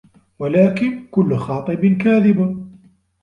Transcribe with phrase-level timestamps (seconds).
[0.39, 2.67] وَلَكِنْ كُلُّ خَاطِبٍ كَاذِبٌ